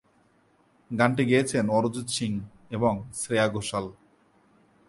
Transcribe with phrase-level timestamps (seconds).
[0.91, 2.31] গানটি গেয়েছেন অরিজিৎ সিং
[2.71, 3.85] এবং শ্রেয়া ঘোষাল।